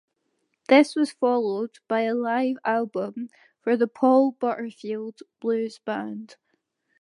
This 0.67 0.95
was 0.95 1.11
followed 1.11 1.77
by 1.87 2.01
a 2.05 2.15
live 2.15 2.57
album 2.65 3.29
for 3.61 3.77
the 3.77 3.85
Paul 3.87 4.31
Butterfield 4.31 5.19
Blues 5.39 5.77
Band. 5.77 6.37